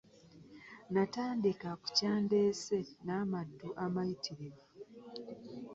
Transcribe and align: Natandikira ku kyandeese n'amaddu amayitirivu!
Natandikira 0.93 1.71
ku 1.81 1.87
kyandeese 1.97 2.77
n'amaddu 3.05 3.69
amayitirivu! 3.85 4.63